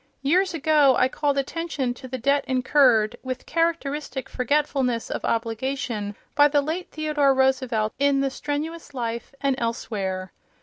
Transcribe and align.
Years 0.23 0.55
ago 0.55 0.95
I 0.97 1.07
called 1.07 1.37
attention 1.37 1.93
to 1.93 2.07
the 2.07 2.17
debt 2.17 2.43
incurred 2.47 3.17
with 3.21 3.45
characteristic 3.45 4.29
forgetfulness 4.29 5.11
of 5.11 5.23
obligation 5.23 6.15
by 6.33 6.47
the 6.47 6.61
late 6.63 6.89
Theodore 6.89 7.35
Roosevelt, 7.35 7.93
in 7.99 8.21
"The 8.21 8.31
Strenuous 8.31 8.95
Life" 8.95 9.35
and 9.41 9.53
elsewhere. 9.59 10.31